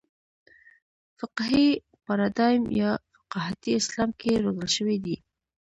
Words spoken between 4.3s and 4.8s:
روزل